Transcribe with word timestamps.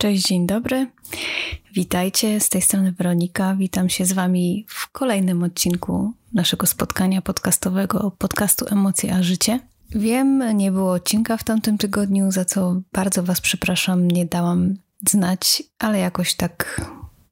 Cześć, 0.00 0.28
dzień 0.28 0.46
dobry. 0.46 0.86
Witajcie, 1.74 2.40
z 2.40 2.48
tej 2.48 2.62
strony 2.62 2.92
Weronika. 2.92 3.56
Witam 3.56 3.88
się 3.88 4.04
z 4.04 4.12
Wami 4.12 4.66
w 4.68 4.90
kolejnym 4.90 5.42
odcinku 5.42 6.12
naszego 6.32 6.66
spotkania 6.66 7.22
podcastowego 7.22 8.12
podcastu 8.18 8.66
Emocje 8.70 9.14
a 9.14 9.22
Życie. 9.22 9.60
Wiem, 9.90 10.56
nie 10.56 10.72
było 10.72 10.92
odcinka 10.92 11.36
w 11.36 11.44
tamtym 11.44 11.78
tygodniu, 11.78 12.32
za 12.32 12.44
co 12.44 12.80
bardzo 12.92 13.22
Was 13.22 13.40
przepraszam, 13.40 14.08
nie 14.08 14.26
dałam 14.26 14.74
znać, 15.08 15.62
ale 15.78 15.98
jakoś 15.98 16.34
tak 16.34 16.80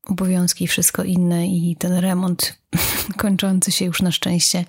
obowiązki 0.06 0.64
i 0.64 0.68
wszystko 0.68 1.04
inne 1.04 1.46
i 1.46 1.76
ten 1.78 1.92
remont 1.92 2.58
kończący 3.16 3.72
się 3.72 3.84
już 3.84 4.02
na 4.02 4.12
szczęście 4.12 4.64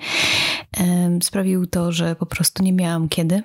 sprawił 1.23 1.67
to, 1.67 1.91
że 1.91 2.15
po 2.15 2.25
prostu 2.25 2.63
nie 2.63 2.73
miałam 2.73 3.09
kiedy. 3.09 3.43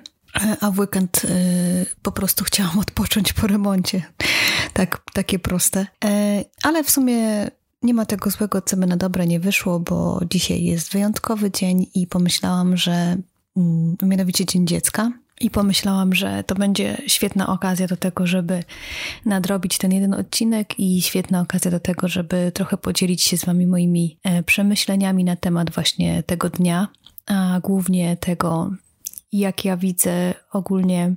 A 0.61 0.71
w 0.71 0.79
weekend 0.79 1.25
y, 1.25 1.85
po 2.01 2.11
prostu 2.11 2.43
chciałam 2.43 2.79
odpocząć 2.79 3.33
po 3.33 3.47
remoncie. 3.47 4.03
Tak, 4.73 5.01
takie 5.13 5.39
proste. 5.39 5.87
E, 6.05 6.43
ale 6.63 6.83
w 6.83 6.91
sumie 6.91 7.47
nie 7.83 7.93
ma 7.93 8.05
tego 8.05 8.29
złego, 8.29 8.61
co 8.61 8.77
by 8.77 8.85
na 8.87 8.97
dobre 8.97 9.27
nie 9.27 9.39
wyszło, 9.39 9.79
bo 9.79 10.21
dzisiaj 10.29 10.63
jest 10.63 10.91
wyjątkowy 10.91 11.51
dzień 11.51 11.85
i 11.95 12.07
pomyślałam, 12.07 12.77
że 12.77 13.17
mm, 13.57 13.97
mianowicie 14.01 14.45
Dzień 14.45 14.67
Dziecka. 14.67 15.11
I 15.41 15.49
pomyślałam, 15.49 16.15
że 16.15 16.43
to 16.43 16.55
będzie 16.55 16.97
świetna 17.07 17.47
okazja 17.47 17.87
do 17.87 17.97
tego, 17.97 18.27
żeby 18.27 18.63
nadrobić 19.25 19.77
ten 19.77 19.91
jeden 19.91 20.13
odcinek 20.13 20.79
i 20.79 21.01
świetna 21.01 21.41
okazja 21.41 21.71
do 21.71 21.79
tego, 21.79 22.07
żeby 22.07 22.51
trochę 22.53 22.77
podzielić 22.77 23.23
się 23.23 23.37
z 23.37 23.45
Wami 23.45 23.67
moimi 23.67 24.19
e, 24.23 24.43
przemyśleniami 24.43 25.23
na 25.23 25.35
temat 25.35 25.71
właśnie 25.71 26.23
tego 26.23 26.49
dnia, 26.49 26.87
a 27.25 27.59
głównie 27.63 28.17
tego, 28.17 28.71
jak 29.39 29.65
ja 29.65 29.77
widzę 29.77 30.33
ogólnie 30.51 31.15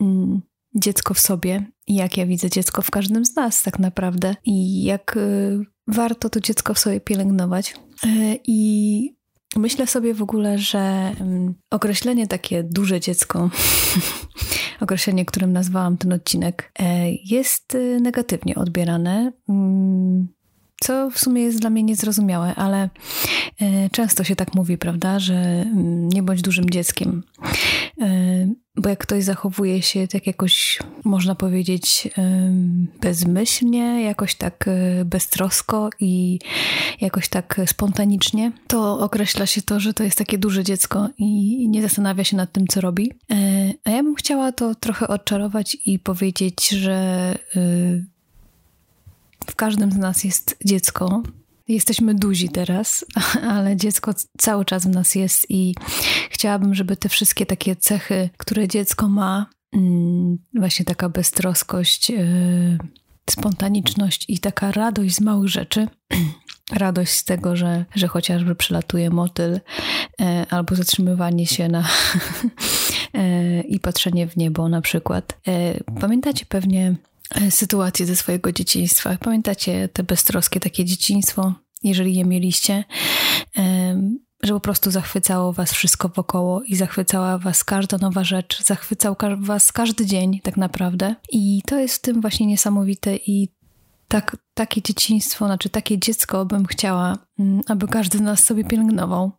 mm, 0.00 0.42
dziecko 0.74 1.14
w 1.14 1.20
sobie 1.20 1.72
jak 1.88 2.16
ja 2.16 2.26
widzę 2.26 2.50
dziecko 2.50 2.82
w 2.82 2.90
każdym 2.90 3.24
z 3.24 3.36
nas 3.36 3.62
tak 3.62 3.78
naprawdę 3.78 4.36
i 4.44 4.84
jak 4.84 5.16
y, 5.16 5.60
warto 5.86 6.30
to 6.30 6.40
dziecko 6.40 6.74
w 6.74 6.78
sobie 6.78 7.00
pielęgnować. 7.00 7.74
Y, 8.04 8.38
I 8.46 9.16
myślę 9.56 9.86
sobie 9.86 10.14
w 10.14 10.22
ogóle, 10.22 10.58
że 10.58 11.12
y, 11.20 11.54
określenie 11.70 12.26
takie 12.26 12.62
duże 12.62 13.00
dziecko, 13.00 13.50
określenie, 14.80 15.24
którym 15.24 15.52
nazwałam 15.52 15.96
ten 15.96 16.12
odcinek, 16.12 16.72
y, 16.80 16.84
jest 17.24 17.74
y, 17.74 18.00
negatywnie 18.00 18.54
odbierane. 18.54 19.32
Co 20.82 21.10
w 21.10 21.18
sumie 21.18 21.42
jest 21.42 21.60
dla 21.60 21.70
mnie 21.70 21.82
niezrozumiałe, 21.82 22.54
ale 22.54 22.88
e, 23.60 23.90
często 23.90 24.24
się 24.24 24.36
tak 24.36 24.54
mówi, 24.54 24.78
prawda, 24.78 25.18
że 25.18 25.34
mm, 25.34 26.08
nie 26.08 26.22
bądź 26.22 26.42
dużym 26.42 26.70
dzieckiem. 26.70 27.22
E, 28.00 28.48
bo 28.76 28.88
jak 28.88 28.98
ktoś 28.98 29.24
zachowuje 29.24 29.82
się 29.82 30.08
tak 30.08 30.26
jakoś, 30.26 30.78
można 31.04 31.34
powiedzieć, 31.34 32.08
bezmyślnie, 33.00 34.02
jakoś 34.02 34.34
tak 34.34 34.68
e, 34.68 35.04
beztrosko 35.04 35.90
i 36.00 36.38
jakoś 37.00 37.28
tak 37.28 37.60
spontanicznie, 37.66 38.52
to 38.66 38.98
określa 38.98 39.46
się 39.46 39.62
to, 39.62 39.80
że 39.80 39.94
to 39.94 40.04
jest 40.04 40.18
takie 40.18 40.38
duże 40.38 40.64
dziecko 40.64 41.08
i 41.18 41.68
nie 41.68 41.82
zastanawia 41.82 42.24
się 42.24 42.36
nad 42.36 42.52
tym, 42.52 42.66
co 42.66 42.80
robi. 42.80 43.12
A 43.84 43.90
ja 43.90 44.02
bym 44.02 44.14
chciała 44.14 44.52
to 44.52 44.74
trochę 44.74 45.08
odczarować 45.08 45.76
i 45.86 45.98
powiedzieć, 45.98 46.68
że 46.68 47.34
w 49.46 49.56
każdym 49.56 49.92
z 49.92 49.96
nas 49.96 50.24
jest 50.24 50.56
dziecko. 50.64 51.22
Jesteśmy 51.68 52.14
duzi 52.14 52.48
teraz, 52.48 53.04
ale 53.54 53.76
dziecko 53.76 54.14
cały 54.38 54.64
czas 54.64 54.86
w 54.86 54.90
nas 54.90 55.14
jest 55.14 55.46
i 55.48 55.74
chciałabym, 56.30 56.74
żeby 56.74 56.96
te 56.96 57.08
wszystkie 57.08 57.46
takie 57.46 57.76
cechy, 57.76 58.30
które 58.36 58.68
dziecko 58.68 59.08
ma, 59.08 59.46
mm, 59.72 60.38
właśnie 60.54 60.84
taka 60.84 61.08
beztroskość, 61.08 62.10
e, 62.10 62.16
spontaniczność 63.30 64.24
i 64.28 64.38
taka 64.38 64.72
radość 64.72 65.14
z 65.14 65.20
małych 65.20 65.48
rzeczy, 65.48 65.88
radość 66.72 67.12
z 67.12 67.24
tego, 67.24 67.56
że, 67.56 67.84
że 67.94 68.08
chociażby 68.08 68.54
przylatuje 68.54 69.10
motyl 69.10 69.60
e, 70.20 70.46
albo 70.50 70.74
zatrzymywanie 70.74 71.46
się 71.46 71.68
na 71.68 71.84
e, 73.14 73.60
i 73.74 73.80
patrzenie 73.80 74.26
w 74.26 74.36
niebo 74.36 74.68
na 74.68 74.80
przykład. 74.80 75.40
Pamiętacie 76.00 76.46
pewnie 76.46 76.96
sytuacje 77.50 78.06
ze 78.06 78.16
swojego 78.16 78.52
dzieciństwa. 78.52 79.16
Pamiętacie 79.20 79.88
te 79.88 80.02
beztroskie 80.02 80.60
takie 80.60 80.84
dzieciństwo, 80.84 81.54
jeżeli 81.82 82.14
je 82.14 82.24
mieliście, 82.24 82.84
że 84.42 84.54
po 84.54 84.60
prostu 84.60 84.90
zachwycało 84.90 85.52
was 85.52 85.72
wszystko 85.72 86.08
wokoło 86.08 86.62
i 86.62 86.76
zachwycała 86.76 87.38
was 87.38 87.64
każda 87.64 87.98
nowa 87.98 88.24
rzecz, 88.24 88.62
zachwycał 88.62 89.16
was 89.38 89.72
każdy 89.72 90.06
dzień 90.06 90.40
tak 90.40 90.56
naprawdę. 90.56 91.14
I 91.32 91.62
to 91.66 91.78
jest 91.78 91.96
w 91.96 92.00
tym 92.00 92.20
właśnie 92.20 92.46
niesamowite 92.46 93.16
i 93.16 93.48
tak, 94.08 94.36
takie 94.54 94.82
dzieciństwo, 94.82 95.46
znaczy 95.46 95.68
takie 95.68 95.98
dziecko 95.98 96.44
bym 96.44 96.66
chciała, 96.66 97.18
mm, 97.38 97.60
aby 97.68 97.88
każdy 97.88 98.18
z 98.18 98.20
nas 98.20 98.44
sobie 98.44 98.64
pielęgnował. 98.64 99.32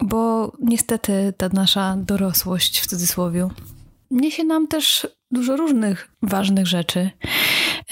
Bo 0.00 0.52
niestety 0.60 1.34
ta 1.36 1.48
nasza 1.48 1.96
dorosłość 1.96 2.80
w 2.80 2.86
cudzysłowie 2.86 3.48
niesie 4.12 4.44
nam 4.44 4.68
też 4.68 5.06
dużo 5.30 5.56
różnych 5.56 6.10
ważnych 6.22 6.66
rzeczy. 6.66 7.10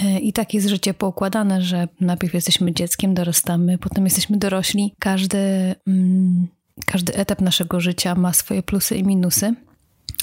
E, 0.01 0.19
I 0.19 0.33
tak 0.33 0.55
jest 0.55 0.69
życie 0.69 0.95
poukładane, 0.95 1.63
że 1.63 1.89
najpierw 2.01 2.35
jesteśmy 2.35 2.73
dzieckiem, 2.73 3.15
dorastamy, 3.15 3.79
potem 3.79 4.05
jesteśmy 4.05 4.37
dorośli. 4.37 4.95
Każdy, 4.99 5.39
mm, 5.87 6.49
każdy 6.87 7.15
etap 7.15 7.41
naszego 7.41 7.81
życia 7.81 8.15
ma 8.15 8.33
swoje 8.33 8.63
plusy 8.63 8.97
i 8.97 9.05
minusy. 9.05 9.55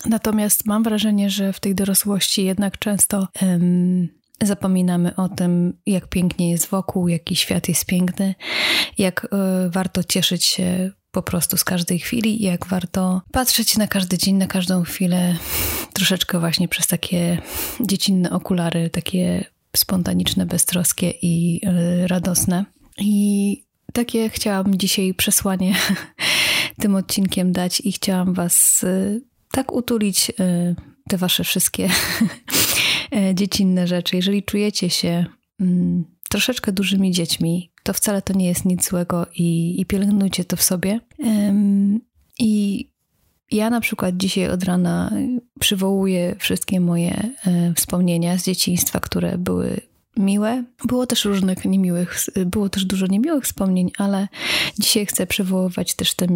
Natomiast 0.06 0.66
mam 0.66 0.84
wrażenie, 0.84 1.30
że 1.30 1.54
w 1.54 1.60
tej 1.60 1.76
dorosłości 1.76 2.46
jednak 2.46 2.80
często 2.80 3.28
um, 3.42 4.10
zapominamy 4.42 5.16
o 5.16 5.30
tym, 5.30 5.74
jak 5.86 6.08
pięknie 6.08 6.52
jest 6.52 6.68
wokół, 6.68 7.08
jaki 7.08 7.36
świat 7.36 7.70
jest 7.70 7.86
piękny, 7.86 8.36
jak 8.98 9.24
y, 9.26 9.70
warto 9.70 10.04
cieszyć 10.04 10.44
się 10.46 10.92
po 11.18 11.24
prostu 11.24 11.58
z 11.58 11.64
każdej 11.64 12.00
chwili 12.00 12.42
i 12.42 12.46
jak 12.46 12.68
warto 12.68 13.22
patrzeć 13.32 13.78
na 13.78 13.88
każdy 13.88 14.18
dzień, 14.18 14.36
na 14.36 14.48
każdą 14.48 14.84
chwilę 14.84 15.36
troszeczkę 15.94 16.40
właśnie 16.40 16.68
przez 16.68 16.88
takie 16.88 17.38
dziecinne 17.80 18.32
okulary, 18.32 18.90
takie 18.90 19.46
spontaniczne, 19.76 20.46
beztroskie 20.46 21.14
i 21.22 21.62
y, 22.04 22.08
radosne. 22.08 22.66
I 22.98 23.64
takie 23.94 24.30
chciałam 24.30 24.78
dzisiaj 24.78 25.14
przesłanie 25.14 25.76
tym 26.82 26.96
odcinkiem 26.96 27.52
dać 27.52 27.82
i 27.82 27.92
chciałam 27.92 28.34
Was 28.34 28.84
y, 28.84 29.22
tak 29.52 29.74
utulić 29.74 30.30
y, 30.30 30.76
te 31.10 31.18
Wasze 31.18 31.44
wszystkie 31.44 31.90
dziecinne 33.34 33.88
rzeczy. 33.88 34.16
Jeżeli 34.16 34.44
czujecie 34.44 34.90
się 34.90 35.26
mm, 35.60 36.06
troszeczkę 36.30 36.72
dużymi 36.72 37.12
dziećmi, 37.12 37.72
to 37.88 37.94
wcale 37.94 38.22
to 38.22 38.34
nie 38.34 38.48
jest 38.48 38.66
nic 38.66 38.90
złego 38.90 39.26
i, 39.36 39.82
i 39.82 39.86
pielęgnujcie 39.86 40.46
to 40.46 40.56
w 40.56 40.64
sobie. 40.64 41.00
I 42.40 42.86
ja 43.52 43.70
na 43.70 43.82
przykład 43.82 44.18
dzisiaj 44.18 44.50
od 44.50 44.64
rana 44.64 45.12
przywołuję 45.60 46.36
wszystkie 46.40 46.80
moje 46.80 47.30
e, 47.46 47.74
wspomnienia 47.74 48.38
z 48.38 48.44
dzieciństwa, 48.44 49.00
które 49.00 49.38
były 49.38 49.82
miłe. 50.18 50.64
Było 50.86 51.08
też 51.08 51.26
różnych 51.26 51.66
niemiłych, 51.66 52.18
było 52.46 52.70
też 52.70 52.86
dużo 52.86 53.08
niemiłych 53.08 53.44
wspomnień, 53.44 53.92
ale 53.98 54.28
dzisiaj 54.80 55.06
chcę 55.06 55.28
przywoływać 55.28 55.94
też 55.94 56.14
te, 56.14 56.28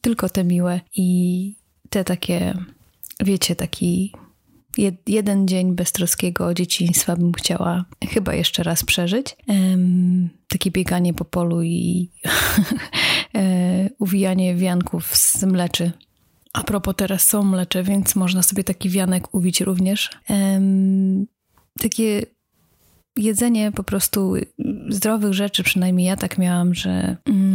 tylko 0.00 0.28
te 0.28 0.44
miłe 0.44 0.80
i 0.96 1.56
te 1.90 2.04
takie, 2.04 2.54
wiecie, 3.20 3.56
taki 3.56 4.12
jeden 5.06 5.48
dzień 5.48 5.74
beztroskiego 5.74 6.54
dzieciństwa 6.54 7.16
bym 7.16 7.32
chciała 7.32 7.84
chyba 8.08 8.34
jeszcze 8.34 8.62
raz 8.62 8.84
przeżyć. 8.84 9.36
Um, 9.48 10.28
takie 10.48 10.70
bieganie 10.70 11.14
po 11.14 11.24
polu 11.24 11.62
i 11.62 12.10
e, 13.34 13.90
uwijanie 13.98 14.54
wianków 14.54 15.16
z 15.16 15.44
mleczy. 15.44 15.92
A 16.52 16.62
propos, 16.62 16.94
teraz 16.96 17.28
są 17.28 17.42
mlecze, 17.42 17.82
więc 17.82 18.16
można 18.16 18.42
sobie 18.42 18.64
taki 18.64 18.90
wianek 18.90 19.34
uwić 19.34 19.60
również. 19.60 20.10
Um, 20.28 21.26
takie 21.80 22.26
jedzenie 23.16 23.72
po 23.72 23.82
prostu 23.82 24.34
zdrowych 24.88 25.32
rzeczy, 25.32 25.62
przynajmniej 25.62 26.06
ja 26.06 26.16
tak 26.16 26.38
miałam, 26.38 26.74
że 26.74 27.16
mm, 27.24 27.53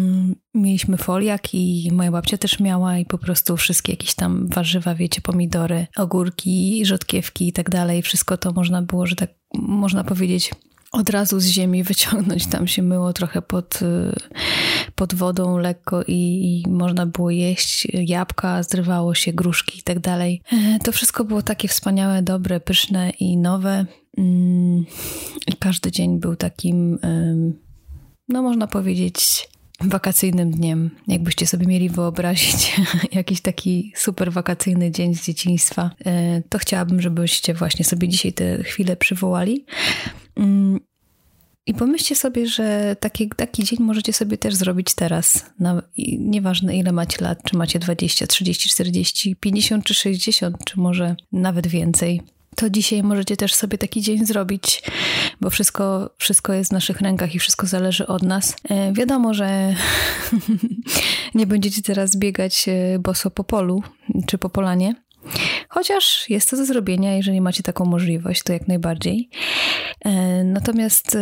mieliśmy 0.60 0.98
foliak 0.98 1.54
i 1.54 1.90
moja 1.92 2.12
babcia 2.12 2.38
też 2.38 2.60
miała 2.60 2.98
i 2.98 3.06
po 3.06 3.18
prostu 3.18 3.58
wszystkie 3.58 3.94
jakieś 3.94 4.16
tam 4.16 4.48
warzywa, 4.48 4.96
wiecie, 4.96 5.22
pomidory, 5.22 5.88
ogórki, 5.98 6.86
rzodkiewki 6.86 7.48
i 7.48 7.54
tak 7.54 7.70
dalej, 7.70 8.02
wszystko 8.02 8.38
to 8.38 8.52
można 8.52 8.82
było, 8.82 9.08
że 9.08 9.16
tak 9.16 9.30
można 9.54 10.04
powiedzieć 10.04 10.52
od 10.92 11.10
razu 11.10 11.40
z 11.40 11.46
ziemi 11.46 11.84
wyciągnąć. 11.94 12.48
Tam 12.48 12.68
się 12.68 12.82
myło 12.82 13.14
trochę 13.14 13.42
pod, 13.42 13.82
y, 13.82 14.16
pod 14.96 15.14
wodą 15.14 15.58
lekko 15.58 16.04
i, 16.04 16.14
i, 16.66 16.70
można 16.70 17.06
było 17.06 17.32
jeść 17.32 17.88
jabłka, 17.94 18.64
zrywało 18.64 19.16
się 19.16 19.34
gruszki 19.34 19.80
i 19.80 19.84
tak 19.84 20.00
dalej. 20.00 20.42
E, 20.52 20.80
to 20.80 20.92
wszystko 20.92 21.26
było 21.26 21.42
takie 21.42 21.68
wspaniałe, 21.68 22.22
dobre, 22.22 22.60
pyszne 22.60 23.10
i 23.10 23.38
nowe. 23.38 23.86
Mm, 24.18 24.86
każdy 25.60 25.92
dzień 25.92 26.20
był 26.20 26.36
takim, 26.36 27.00
no 28.30 28.42
można 28.42 28.68
powiedzieć, 28.68 29.50
wakacyjnym 29.82 30.52
dniem, 30.52 30.90
jakbyście 31.08 31.48
sobie 31.48 31.68
mieli 31.68 31.90
wyobrazić 31.90 32.82
jakiś 33.12 33.42
taki 33.42 33.94
super 33.96 34.32
wakacyjny 34.32 34.92
dzień 34.92 35.16
z 35.16 35.26
dzieciństwa, 35.26 35.92
e, 36.06 36.42
to 36.50 36.58
chciałabym, 36.58 37.02
żebyście 37.02 37.54
właśnie 37.54 37.86
sobie 37.86 38.08
dzisiaj 38.08 38.34
te 38.34 38.64
chwile 38.64 38.96
przywołali. 38.96 39.66
Mm, 40.36 40.80
I 41.66 41.74
pomyślcie 41.74 42.16
sobie, 42.16 42.48
że 42.48 42.96
taki, 43.00 43.30
taki 43.30 43.64
dzień 43.64 43.80
możecie 43.82 44.14
sobie 44.14 44.38
też 44.38 44.56
zrobić 44.56 44.94
teraz. 44.94 45.46
Na, 45.60 45.82
nieważne 46.20 46.78
ile 46.78 46.92
macie 46.92 47.24
lat, 47.24 47.44
czy 47.44 47.58
macie 47.58 47.80
20, 47.80 48.28
30, 48.28 48.70
40, 48.70 49.36
50 49.36 49.86
czy 49.86 49.94
60, 49.94 50.58
czy 50.66 50.80
może 50.80 51.16
nawet 51.32 51.68
więcej 51.68 52.22
to 52.60 52.70
dzisiaj 52.70 53.04
możecie 53.04 53.38
też 53.38 53.54
sobie 53.54 53.78
taki 53.78 54.02
dzień 54.02 54.26
zrobić, 54.26 54.84
bo 55.42 55.50
wszystko, 55.50 56.10
wszystko 56.18 56.54
jest 56.54 56.70
w 56.70 56.74
naszych 56.74 57.02
rękach 57.02 57.36
i 57.36 57.40
wszystko 57.40 57.68
zależy 57.68 58.08
od 58.08 58.24
nas. 58.24 58.56
E, 58.70 58.94
wiadomo, 58.94 59.34
że 59.34 59.76
nie 61.36 61.48
będziecie 61.48 61.82
teraz 61.82 62.16
biegać 62.16 62.66
e, 62.70 63.00
boso 63.00 63.32
po 63.32 63.44
polu 63.44 63.84
czy 64.26 64.38
po 64.38 64.50
polanie. 64.50 64.96
Chociaż 65.70 66.30
jest 66.30 66.50
to 66.50 66.58
do 66.58 66.66
zrobienia, 66.66 67.16
jeżeli 67.16 67.42
macie 67.42 67.64
taką 67.64 67.86
możliwość, 67.86 68.44
to 68.44 68.54
jak 68.54 68.68
najbardziej. 68.68 69.30
E, 70.06 70.44
natomiast 70.44 71.18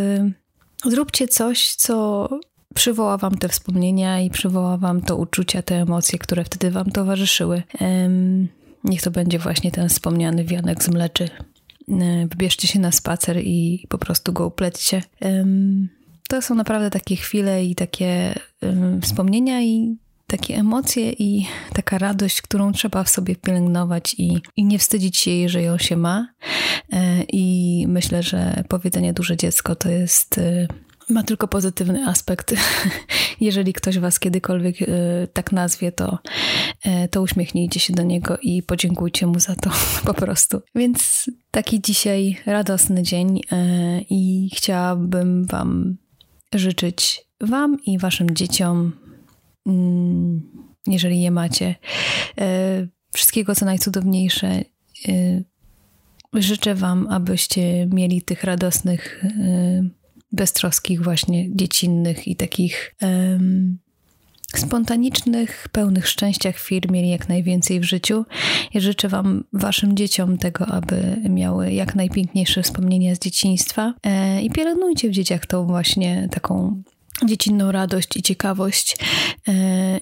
zróbcie 0.85 1.27
coś, 1.27 1.75
co 1.75 2.29
przywoła 2.75 3.17
wam 3.17 3.37
te 3.37 3.49
wspomnienia 3.49 4.21
i 4.21 4.29
przywoła 4.29 4.77
wam 4.77 5.01
to 5.01 5.17
uczucia, 5.17 5.61
te 5.61 5.75
emocje, 5.75 6.19
które 6.19 6.43
wtedy 6.43 6.71
wam 6.71 6.91
towarzyszyły. 6.91 7.63
Niech 8.87 9.01
to 9.01 9.11
będzie 9.11 9.39
właśnie 9.39 9.71
ten 9.71 9.89
wspomniany 9.89 10.43
wianek 10.43 10.83
z 10.83 10.89
mleczy. 10.89 11.29
E, 11.89 12.27
wybierzcie 12.27 12.67
się 12.67 12.79
na 12.79 12.91
spacer 12.91 13.37
i 13.39 13.85
po 13.89 13.97
prostu 13.97 14.33
go 14.33 14.47
uplećcie. 14.47 15.03
To 16.29 16.41
są 16.41 16.55
naprawdę 16.55 16.89
takie 16.89 17.15
chwile 17.15 17.65
i 17.65 17.75
takie 17.75 18.33
wspomnienia 19.01 19.61
i 19.61 19.97
takie 20.27 20.55
emocje 20.55 21.11
i 21.11 21.45
taka 21.73 21.97
radość, 21.97 22.41
którą 22.41 22.71
trzeba 22.71 23.03
w 23.03 23.09
sobie 23.09 23.35
pielęgnować 23.35 24.15
i, 24.17 24.41
i 24.55 24.65
nie 24.65 24.79
wstydzić 24.79 25.17
się, 25.17 25.31
jeżeli 25.31 25.65
ją 25.65 25.77
się 25.77 25.97
ma. 25.97 26.27
E, 26.93 27.23
I 27.23 27.85
myślę, 27.87 28.23
że 28.23 28.63
powiedzenie 28.69 29.13
duże 29.13 29.37
dziecko 29.37 29.75
to 29.75 29.89
jest 29.89 30.37
e, 30.37 30.67
ma 31.09 31.23
tylko 31.23 31.47
pozytywny 31.47 32.07
aspekt. 32.07 32.55
Jeżeli 33.41 33.73
ktoś 33.73 33.99
was 33.99 34.19
kiedykolwiek 34.19 34.81
y, 34.81 35.27
tak 35.33 35.51
nazwie, 35.51 35.91
to, 35.91 36.19
y, 36.85 37.07
to 37.07 37.21
uśmiechnijcie 37.21 37.79
się 37.79 37.93
do 37.93 38.03
niego 38.03 38.37
i 38.41 38.63
podziękujcie 38.63 39.27
mu 39.27 39.39
za 39.39 39.55
to 39.55 39.69
po 40.05 40.13
prostu. 40.13 40.61
Więc 40.75 41.31
taki 41.51 41.81
dzisiaj 41.81 42.37
radosny 42.45 43.03
dzień 43.03 43.37
y, 43.37 43.41
i 44.09 44.49
chciałabym 44.55 45.45
wam 45.45 45.97
życzyć 46.53 47.27
wam 47.41 47.77
i 47.85 47.97
waszym 47.97 48.35
dzieciom, 48.35 48.93
mm, 49.65 50.41
jeżeli 50.87 51.21
je 51.21 51.31
macie, 51.31 51.75
wszystkiego 53.13 53.55
co 53.55 53.65
najcudowniejsze. 53.65 54.63
Życzę 56.33 56.75
wam, 56.75 57.07
abyście 57.09 57.87
mieli 57.87 58.21
tych 58.21 58.43
radosnych 58.43 59.23
beztroskich 60.31 61.03
właśnie 61.03 61.55
dziecinnych 61.55 62.27
i 62.27 62.35
takich 62.35 62.95
um, 63.01 63.77
spontanicznych, 64.55 65.67
pełnych 65.71 66.07
szczęścia 66.07 66.51
chwil 66.51 66.81
mieli 66.89 67.09
jak 67.09 67.29
najwięcej 67.29 67.79
w 67.79 67.83
życiu. 67.83 68.25
Życzę 68.75 69.09
Wam, 69.09 69.43
Waszym 69.53 69.97
dzieciom 69.97 70.37
tego, 70.37 70.65
aby 70.65 71.21
miały 71.29 71.71
jak 71.71 71.95
najpiękniejsze 71.95 72.63
wspomnienia 72.63 73.15
z 73.15 73.19
dzieciństwa 73.19 73.93
e, 74.03 74.41
i 74.41 74.49
pielęgnujcie 74.49 75.09
w 75.09 75.11
dzieciach 75.11 75.45
tą 75.45 75.65
właśnie 75.65 76.29
taką 76.31 76.81
dziecinną 77.25 77.71
radość 77.71 78.17
i 78.17 78.21
ciekawość 78.21 78.97
e, 79.47 79.53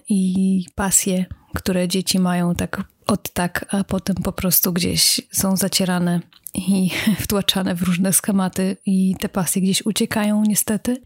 i 0.10 0.66
pasję, 0.76 1.26
które 1.54 1.88
dzieci 1.88 2.20
mają 2.20 2.56
tak 2.56 2.84
od 3.08 3.34
tak, 3.34 3.66
a 3.70 3.84
potem 3.84 4.16
po 4.16 4.32
prostu 4.32 4.74
gdzieś 4.74 5.22
są 5.32 5.58
zacierane 5.58 6.20
i 6.56 6.92
wtłaczane 7.24 7.76
w 7.76 7.82
różne 7.82 8.14
schematy 8.14 8.78
i 8.86 9.16
te 9.20 9.30
pasje 9.30 9.62
gdzieś 9.62 9.86
uciekają 9.86 10.44
niestety. 10.48 10.98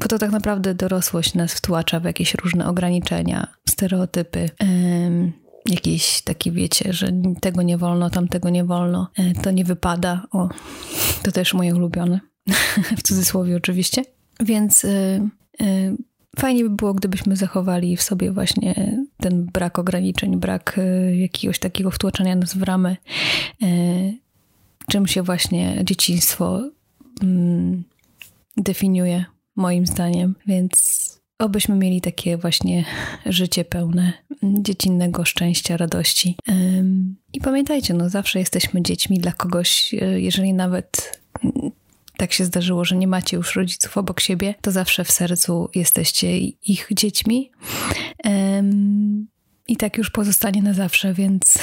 Bo 0.00 0.08
to 0.08 0.18
tak 0.18 0.30
naprawdę 0.30 0.74
dorosłość 0.74 1.34
nas 1.34 1.54
wtłacza 1.54 2.00
w 2.00 2.04
jakieś 2.04 2.34
różne 2.34 2.68
ograniczenia, 2.68 3.46
stereotypy, 3.68 4.50
jakieś 5.66 6.22
takie 6.22 6.52
wiecie, 6.52 6.92
że 6.92 7.12
tego 7.40 7.62
nie 7.62 7.78
wolno, 7.78 8.10
tamtego 8.10 8.50
nie 8.50 8.64
wolno, 8.64 9.10
e, 9.18 9.32
to 9.32 9.50
nie 9.50 9.64
wypada. 9.64 10.26
O, 10.30 10.48
to 11.22 11.32
też 11.32 11.54
moje 11.54 11.74
ulubione, 11.74 12.20
w 12.98 13.02
cudzysłowie 13.02 13.56
oczywiście. 13.56 14.04
Więc 14.40 14.84
y, 14.84 15.20
y, 15.62 15.96
Fajnie 16.38 16.64
by 16.64 16.70
było, 16.70 16.94
gdybyśmy 16.94 17.36
zachowali 17.36 17.96
w 17.96 18.02
sobie 18.02 18.32
właśnie 18.32 18.98
ten 19.16 19.44
brak 19.44 19.78
ograniczeń, 19.78 20.36
brak 20.36 20.78
e, 20.78 21.16
jakiegoś 21.16 21.58
takiego 21.58 21.90
wtłaczania 21.90 22.36
nas 22.36 22.54
w 22.54 22.62
ramy, 22.62 22.96
e, 23.62 23.66
czym 24.90 25.06
się 25.06 25.22
właśnie 25.22 25.80
dzieciństwo 25.84 26.70
mm, 27.22 27.84
definiuje, 28.56 29.24
moim 29.56 29.86
zdaniem. 29.86 30.34
Więc 30.46 31.08
obyśmy 31.38 31.76
mieli 31.76 32.00
takie 32.00 32.36
właśnie 32.36 32.84
życie 33.26 33.64
pełne 33.64 34.12
dziecinnego 34.42 35.24
szczęścia, 35.24 35.76
radości. 35.76 36.36
I 37.32 37.40
pamiętajcie, 37.40 37.94
no 37.94 38.08
zawsze 38.08 38.38
jesteśmy 38.38 38.82
dziećmi 38.82 39.18
dla 39.18 39.32
kogoś, 39.32 39.94
e, 39.94 40.20
jeżeli 40.20 40.54
nawet 40.54 41.20
tak 42.18 42.32
się 42.32 42.44
zdarzyło, 42.44 42.84
że 42.84 42.96
nie 42.96 43.06
macie 43.06 43.36
już 43.36 43.56
rodziców 43.56 43.98
obok 43.98 44.20
siebie, 44.20 44.54
to 44.60 44.72
zawsze 44.72 45.04
w 45.04 45.10
sercu 45.10 45.70
jesteście 45.74 46.38
ich 46.38 46.88
dziećmi. 46.90 47.50
I 49.68 49.76
tak 49.76 49.98
już 49.98 50.10
pozostanie 50.10 50.62
na 50.62 50.74
zawsze, 50.74 51.14
więc 51.14 51.58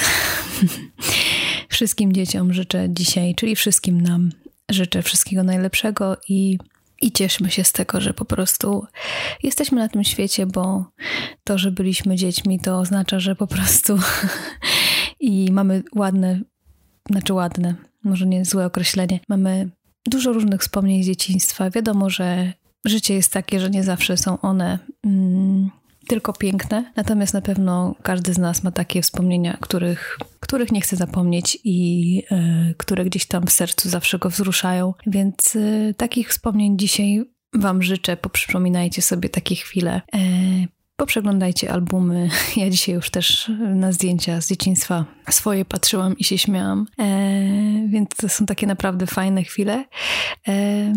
wszystkim 1.68 2.12
dzieciom 2.12 2.52
życzę 2.52 2.88
dzisiaj, 2.90 3.34
czyli 3.34 3.56
wszystkim 3.56 4.00
nam 4.00 4.30
życzę 4.70 5.02
wszystkiego 5.02 5.42
najlepszego 5.42 6.16
i, 6.28 6.58
i 7.02 7.12
cieszmy 7.12 7.50
się 7.50 7.64
z 7.64 7.72
tego, 7.72 8.00
że 8.00 8.14
po 8.14 8.24
prostu 8.24 8.86
jesteśmy 9.42 9.78
na 9.78 9.88
tym 9.88 10.04
świecie, 10.04 10.46
bo 10.46 10.84
to, 11.44 11.58
że 11.58 11.70
byliśmy 11.70 12.16
dziećmi, 12.16 12.60
to 12.60 12.78
oznacza, 12.78 13.20
że 13.20 13.36
po 13.36 13.46
prostu 13.46 13.98
i 15.20 15.52
mamy 15.52 15.82
ładne, 15.94 16.40
znaczy 17.10 17.32
ładne, 17.32 17.74
może 18.04 18.26
nie 18.26 18.44
złe 18.44 18.66
określenie, 18.66 19.20
mamy 19.28 19.70
dużo 20.08 20.32
różnych 20.32 20.60
wspomnień 20.60 21.02
z 21.02 21.06
dzieciństwa. 21.06 21.70
Wiadomo, 21.70 22.10
że 22.10 22.52
życie 22.84 23.14
jest 23.14 23.32
takie, 23.32 23.60
że 23.60 23.70
nie 23.70 23.84
zawsze 23.84 24.16
są 24.16 24.40
one 24.40 24.78
mm, 25.04 25.70
tylko 26.08 26.32
piękne, 26.32 26.92
natomiast 26.96 27.34
na 27.34 27.40
pewno 27.40 27.94
każdy 28.02 28.34
z 28.34 28.38
nas 28.38 28.62
ma 28.62 28.70
takie 28.70 29.02
wspomnienia, 29.02 29.58
których, 29.60 30.18
których 30.40 30.72
nie 30.72 30.80
chce 30.80 30.96
zapomnieć 30.96 31.58
i 31.64 32.22
y, 32.70 32.74
które 32.74 33.04
gdzieś 33.04 33.26
tam 33.26 33.46
w 33.46 33.52
sercu 33.52 33.88
zawsze 33.88 34.18
go 34.18 34.30
wzruszają. 34.30 34.94
Więc 35.06 35.56
y, 35.56 35.94
takich 35.96 36.28
wspomnień 36.28 36.78
dzisiaj 36.78 37.24
Wam 37.54 37.82
życzę. 37.82 38.16
Poprzypominajcie 38.16 39.02
sobie 39.02 39.28
takie 39.28 39.54
chwile. 39.54 40.00
Y, 40.14 40.76
Poprzeglądajcie 40.96 41.72
albumy. 41.72 42.28
Ja 42.56 42.70
dzisiaj 42.70 42.94
już 42.94 43.10
też 43.10 43.50
na 43.74 43.92
zdjęcia 43.92 44.40
z 44.40 44.48
dzieciństwa 44.48 45.04
swoje 45.30 45.64
patrzyłam 45.64 46.18
i 46.18 46.24
się 46.24 46.38
śmiałam. 46.38 46.86
E, 46.98 47.04
więc 47.86 48.08
to 48.08 48.28
są 48.28 48.46
takie 48.46 48.66
naprawdę 48.66 49.06
fajne 49.06 49.42
chwile. 49.42 49.84
E, 50.48 50.92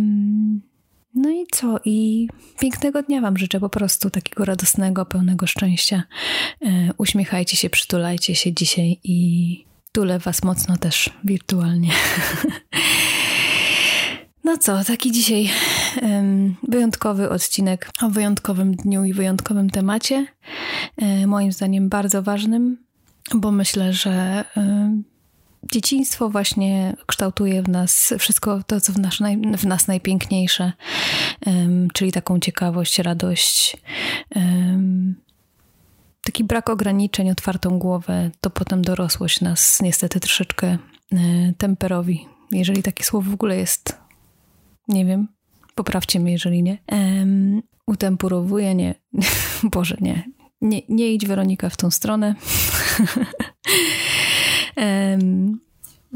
no 1.15 1.29
i 1.29 1.45
co? 1.51 1.79
I 1.85 2.27
pięknego 2.59 3.03
dnia 3.03 3.21
Wam 3.21 3.37
życzę, 3.37 3.59
po 3.59 3.69
prostu 3.69 4.09
takiego 4.09 4.45
radosnego, 4.45 5.05
pełnego 5.05 5.47
szczęścia. 5.47 6.03
E, 6.61 6.89
uśmiechajcie 6.97 7.57
się, 7.57 7.69
przytulajcie 7.69 8.35
się 8.35 8.53
dzisiaj 8.53 8.99
i 9.03 9.65
tulę 9.91 10.19
Was 10.19 10.43
mocno 10.43 10.77
też 10.77 11.09
wirtualnie. 11.23 11.91
No 14.43 14.57
co, 14.57 14.83
taki 14.83 15.11
dzisiaj 15.11 15.49
um, 16.01 16.55
wyjątkowy 16.63 17.29
odcinek 17.29 17.89
o 18.01 18.09
wyjątkowym 18.09 18.75
dniu 18.75 19.03
i 19.03 19.13
wyjątkowym 19.13 19.69
temacie. 19.69 20.25
Um, 20.97 21.29
moim 21.29 21.51
zdaniem 21.51 21.89
bardzo 21.89 22.23
ważnym, 22.23 22.77
bo 23.35 23.51
myślę, 23.51 23.93
że 23.93 24.45
um, 24.55 25.03
dzieciństwo 25.71 26.29
właśnie 26.29 26.95
kształtuje 27.05 27.63
w 27.63 27.69
nas 27.69 28.13
wszystko 28.19 28.63
to, 28.67 28.81
co 28.81 28.93
w 28.93 28.99
nas, 28.99 29.19
naj, 29.19 29.37
w 29.57 29.65
nas 29.65 29.87
najpiękniejsze, 29.87 30.73
czyli 31.93 32.11
taką 32.11 32.39
ciekawość, 32.39 32.99
radość. 32.99 33.77
Taki 36.23 36.43
brak 36.43 36.69
ograniczeń, 36.69 37.29
otwartą 37.29 37.79
głowę, 37.79 38.31
to 38.41 38.49
potem 38.49 38.81
dorosłość 38.81 39.41
nas 39.41 39.81
niestety 39.81 40.19
troszeczkę 40.19 40.67
e, 40.67 41.17
temperowi, 41.57 42.27
jeżeli 42.51 42.83
takie 42.83 43.03
słowo 43.03 43.31
w 43.31 43.33
ogóle 43.33 43.57
jest 43.57 43.99
nie 44.89 45.05
wiem, 45.05 45.27
poprawcie 45.75 46.19
mnie, 46.19 46.31
jeżeli 46.31 46.63
nie. 46.63 46.77
Um, 46.91 47.61
utempurowuje, 47.87 48.75
nie. 48.75 48.95
Boże, 49.73 49.97
nie. 50.01 50.23
nie. 50.61 50.81
Nie 50.89 51.13
idź 51.13 51.27
Weronika 51.27 51.69
w 51.69 51.77
tą 51.77 51.91
stronę. 51.91 52.35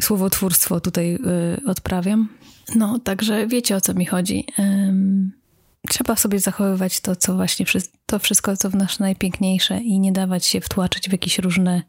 słowotwórstwo 0.01 0.79
tutaj 0.79 1.15
y, 1.15 1.19
odprawiam. 1.67 2.29
No, 2.75 2.99
także 2.99 3.47
wiecie 3.47 3.75
o 3.75 3.81
co 3.81 3.93
mi 3.93 4.05
chodzi. 4.05 4.45
Trzeba 5.89 6.15
sobie 6.15 6.39
zachowywać 6.39 6.99
to, 6.99 7.15
co 7.15 7.35
właśnie, 7.35 7.65
to 8.05 8.19
wszystko, 8.19 8.57
co 8.57 8.69
w 8.69 8.75
nas 8.75 8.99
najpiękniejsze 8.99 9.81
i 9.81 9.99
nie 9.99 10.11
dawać 10.11 10.45
się 10.45 10.61
wtłaczać 10.61 11.09
w 11.09 11.11
jakieś 11.11 11.39
różne 11.39 11.81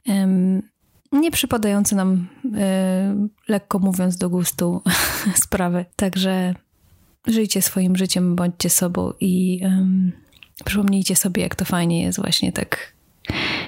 nie 1.21 1.31
przypadające 1.31 1.97
nam, 1.97 2.29
e, 2.57 3.29
lekko 3.49 3.79
mówiąc, 3.79 4.17
do 4.17 4.31
gustu 4.31 4.83
sprawy. 5.45 5.85
Także 5.97 6.55
żyjcie 7.27 7.63
swoim 7.63 7.97
życiem, 7.97 8.37
bądźcie 8.37 8.71
sobą 8.71 9.13
i 9.21 9.61
um, 9.63 10.13
przypomnijcie 10.65 11.17
sobie, 11.17 11.43
jak 11.43 11.55
to 11.55 11.65
fajnie 11.65 12.03
jest 12.03 12.21
właśnie 12.21 12.53
tak 12.53 12.95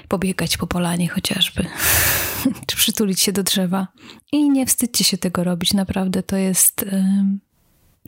pobiegać 0.07 0.57
po 0.57 0.67
polanie 0.67 1.09
chociażby, 1.09 1.65
czy 2.67 2.77
przytulić 2.77 3.21
się 3.21 3.31
do 3.31 3.43
drzewa. 3.43 3.87
I 4.31 4.49
nie 4.49 4.65
wstydźcie 4.65 5.03
się 5.03 5.17
tego 5.17 5.43
robić, 5.43 5.73
naprawdę 5.73 6.23
to 6.23 6.37
jest 6.37 6.85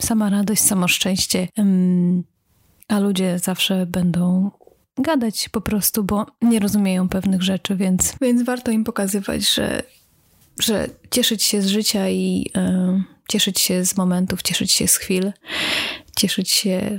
sama 0.00 0.30
radość, 0.30 0.62
samo 0.62 0.88
szczęście. 0.88 1.48
A 2.88 2.98
ludzie 2.98 3.38
zawsze 3.38 3.86
będą 3.86 4.50
gadać 4.98 5.48
po 5.48 5.60
prostu, 5.60 6.04
bo 6.04 6.26
nie 6.42 6.60
rozumieją 6.60 7.08
pewnych 7.08 7.42
rzeczy, 7.42 7.76
więc, 7.76 8.14
więc 8.20 8.42
warto 8.42 8.70
im 8.70 8.84
pokazywać, 8.84 9.54
że, 9.54 9.82
że 10.58 10.88
cieszyć 11.10 11.42
się 11.42 11.62
z 11.62 11.66
życia 11.66 12.08
i 12.08 12.50
cieszyć 13.28 13.60
się 13.60 13.84
z 13.84 13.96
momentów, 13.96 14.42
cieszyć 14.42 14.72
się 14.72 14.88
z 14.88 14.96
chwil, 14.96 15.32
cieszyć 16.16 16.50
się 16.50 16.96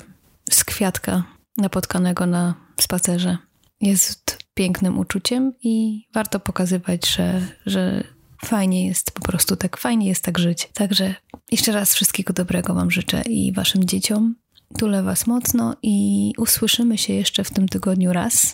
z 0.52 0.64
kwiatka 0.64 1.24
napotkanego 1.58 2.26
na 2.26 2.56
spacerze 2.80 3.38
jest 3.82 4.31
pięknym 4.62 5.00
uczuciem 5.00 5.54
i 5.64 6.06
warto 6.14 6.40
pokazywać, 6.40 7.10
że, 7.10 7.42
że 7.66 8.04
fajnie 8.46 8.88
jest 8.88 9.12
po 9.12 9.22
prostu 9.22 9.56
tak, 9.56 9.78
fajnie 9.78 10.08
jest 10.08 10.24
tak 10.24 10.40
żyć. 10.40 10.70
Także 10.74 11.16
jeszcze 11.52 11.72
raz 11.72 11.96
wszystkiego 11.96 12.34
dobrego 12.34 12.74
Wam 12.74 12.92
życzę 12.92 13.22
i 13.22 13.54
Waszym 13.54 13.84
dzieciom, 13.84 14.36
Tulę 14.78 15.04
Was 15.04 15.28
mocno 15.28 15.76
i 15.84 16.34
usłyszymy 16.38 16.98
się 16.98 17.14
jeszcze 17.14 17.44
w 17.44 17.52
tym 17.52 17.68
tygodniu 17.68 18.14
raz. 18.14 18.54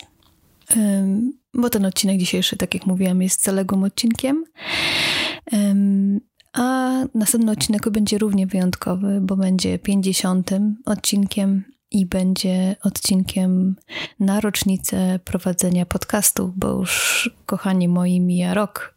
Bo 1.53 1.69
ten 1.69 1.85
odcinek 1.85 2.19
dzisiejszy, 2.19 2.57
tak 2.57 2.73
jak 2.73 2.85
mówiłam, 2.85 3.21
jest 3.21 3.43
zaległym 3.43 3.83
odcinkiem. 3.83 4.43
A 6.53 6.91
następny 7.15 7.51
odcinek 7.51 7.89
będzie 7.89 8.17
równie 8.17 8.47
wyjątkowy, 8.47 9.19
bo 9.21 9.35
będzie 9.35 9.79
50. 9.79 10.51
odcinkiem 10.85 11.63
i 11.91 12.05
będzie 12.05 12.75
odcinkiem 12.83 13.75
na 14.19 14.39
rocznicę 14.39 15.19
prowadzenia 15.25 15.85
podcastu, 15.85 16.53
bo 16.55 16.69
już, 16.69 17.29
kochani 17.45 17.87
moi, 17.87 18.21
mija 18.21 18.53
rok. 18.53 18.95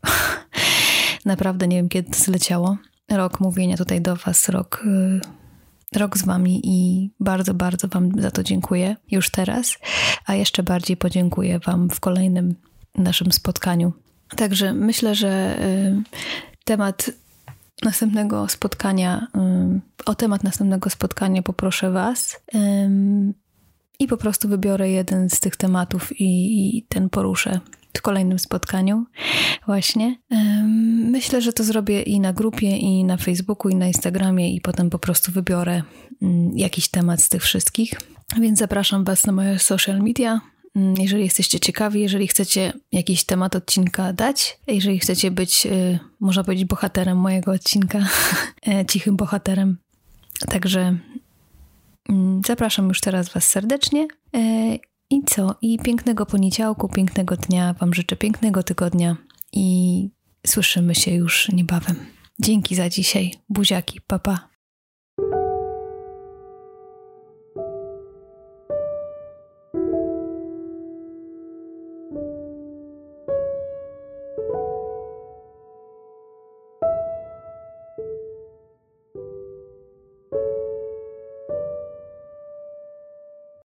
Naprawdę 1.24 1.68
nie 1.68 1.76
wiem, 1.76 1.88
kiedy 1.88 2.18
zleciało. 2.18 2.76
Rok 3.10 3.40
mówienia 3.40 3.76
tutaj 3.76 4.00
do 4.00 4.16
Was, 4.16 4.48
rok 4.48 4.84
y, 4.86 5.98
rok 5.98 6.18
z 6.18 6.24
Wami 6.24 6.60
i 6.64 7.10
bardzo, 7.20 7.54
bardzo 7.54 7.88
Wam 7.88 8.22
za 8.22 8.30
to 8.30 8.42
dziękuję 8.42 8.96
już 9.10 9.30
teraz, 9.30 9.78
a 10.26 10.34
jeszcze 10.34 10.62
bardziej 10.62 10.96
podziękuję 10.96 11.58
Wam 11.58 11.90
w 11.90 12.00
kolejnym 12.00 12.54
naszym 12.94 13.32
spotkaniu. 13.32 13.92
Także 14.36 14.74
myślę, 14.74 15.14
że 15.14 15.58
y, 15.60 16.02
temat 16.64 17.10
następnego 17.84 18.48
spotkania, 18.48 19.26
o 20.06 20.14
temat 20.14 20.44
następnego 20.44 20.90
spotkania 20.90 21.42
poproszę 21.42 21.90
Was 21.90 22.40
i 23.98 24.06
po 24.06 24.16
prostu 24.16 24.48
wybiorę 24.48 24.90
jeden 24.90 25.30
z 25.30 25.40
tych 25.40 25.56
tematów 25.56 26.20
i, 26.20 26.86
ten 26.88 27.10
poruszę 27.10 27.60
w 27.96 28.02
kolejnym 28.02 28.38
spotkaniu 28.38 29.06
właśnie. 29.66 30.16
Myślę, 31.10 31.42
że 31.42 31.52
to 31.52 31.64
zrobię 31.64 32.02
i 32.02 32.20
na 32.20 32.32
grupie, 32.32 32.76
i 32.76 33.04
na 33.04 33.16
Facebooku, 33.16 33.70
i 33.72 33.74
na 33.74 33.86
Instagramie 33.86 34.54
i 34.54 34.60
potem 34.60 34.90
po 34.90 34.98
prostu 34.98 35.32
wybiorę 35.32 35.82
jakiś 36.54 36.88
temat 36.88 37.22
z 37.22 37.28
tych 37.28 37.42
wszystkich. 37.42 38.00
Więc 38.40 38.58
zapraszam 38.58 39.04
Was 39.04 39.26
na 39.26 39.32
moje 39.32 39.58
social 39.58 39.98
media. 39.98 40.40
Mm, 40.76 40.94
jeżeli 40.98 41.24
jesteście 41.24 41.60
ciekawi, 41.60 42.00
jeżeli 42.00 42.28
chcecie 42.28 42.72
jakiś 42.92 43.24
temat 43.24 43.56
odcinka 43.56 44.12
dać, 44.12 44.58
jeżeli 44.66 44.98
chcecie 44.98 45.30
być, 45.30 45.66
y, 45.66 45.98
można 46.20 46.44
powiedzieć, 46.44 46.64
bohaterem 46.64 47.18
mojego 47.18 47.52
odcinka, 47.52 47.98
e, 48.68 48.86
cichym 48.86 49.16
bohaterem. 49.16 49.76
Także 50.48 50.98
mm, 52.08 52.42
zapraszam 52.46 52.88
już 52.88 53.00
teraz 53.00 53.28
Was 53.28 53.44
serdecznie 53.44 54.08
e, 54.36 54.76
i 55.10 55.22
co? 55.26 55.54
I 55.62 55.78
pięknego 55.78 56.26
poniedziałku, 56.26 56.88
pięknego 56.88 57.36
dnia. 57.36 57.74
Wam 57.74 57.94
życzę 57.94 58.16
pięknego 58.16 58.62
tygodnia 58.62 59.16
i 59.52 60.08
słyszymy 60.46 60.94
się 60.94 61.10
już 61.10 61.48
niebawem. 61.48 61.96
Dzięki 62.38 62.74
za 62.74 62.88
dzisiaj. 62.88 63.34
Buziaki, 63.48 64.00
papa. 64.00 64.48